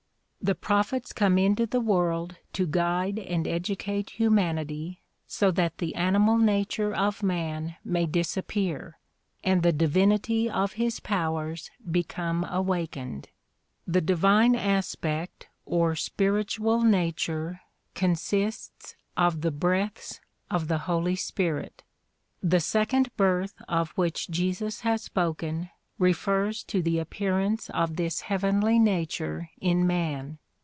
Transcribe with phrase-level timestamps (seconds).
[0.43, 6.39] The prophets come into the world to guide and educate humanity so that the animal
[6.39, 8.97] nature of man may disappear
[9.43, 13.25] and the divinity of his powers become awak ened.
[13.85, 17.61] The divine aspect or spiritual nature
[17.93, 21.83] consists of the breaths of the Holy Spirit.
[22.41, 28.79] The second birth of which Jesus has spoken refers to the appearance of this heavenly
[28.79, 30.39] nature in man.